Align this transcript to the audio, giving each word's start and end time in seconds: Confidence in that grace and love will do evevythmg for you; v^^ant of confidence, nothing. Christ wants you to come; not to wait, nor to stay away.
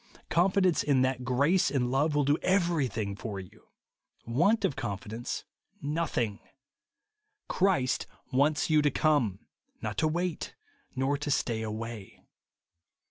Confidence 0.31 0.81
in 0.81 1.03
that 1.03 1.23
grace 1.23 1.69
and 1.69 1.91
love 1.91 2.15
will 2.15 2.23
do 2.23 2.35
evevythmg 2.39 3.19
for 3.19 3.39
you; 3.39 3.67
v^^ant 4.27 4.65
of 4.65 4.75
confidence, 4.75 5.43
nothing. 5.79 6.39
Christ 7.47 8.07
wants 8.33 8.67
you 8.67 8.81
to 8.81 8.89
come; 8.89 9.45
not 9.79 9.99
to 9.99 10.07
wait, 10.07 10.55
nor 10.95 11.17
to 11.19 11.29
stay 11.29 11.61
away. 11.61 12.25